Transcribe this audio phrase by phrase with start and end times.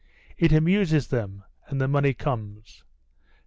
[0.35, 2.83] "It amuses them, and the money comes."